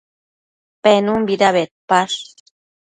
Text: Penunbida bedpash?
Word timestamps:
Penunbida 0.83 1.47
bedpash? 1.57 2.17